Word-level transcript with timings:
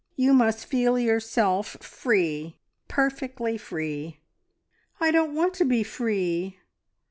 You 0.15 0.33
must 0.33 0.65
feel 0.65 0.97
yourself 0.97 1.77
free, 1.79 2.57
perfectly 2.87 3.55
free." 3.55 4.19
"I 4.99 5.11
don't 5.11 5.35
want 5.35 5.53
to 5.53 5.63
be 5.63 5.83
free! 5.83 6.57